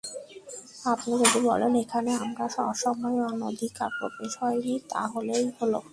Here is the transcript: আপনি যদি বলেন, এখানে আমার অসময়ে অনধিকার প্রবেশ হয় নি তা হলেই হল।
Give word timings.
আপনি 0.85 1.11
যদি 1.21 1.39
বলেন, 1.49 1.71
এখানে 1.75 2.11
আমার 2.23 2.49
অসময়ে 2.71 3.21
অনধিকার 3.31 3.89
প্রবেশ 3.97 4.31
হয় 4.41 4.57
নি 4.63 4.73
তা 4.91 5.01
হলেই 5.13 5.45
হল। 5.57 5.73